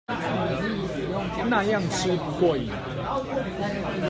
[1.47, 2.69] 那樣吃不過癮